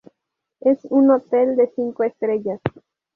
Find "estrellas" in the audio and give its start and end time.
2.03-2.59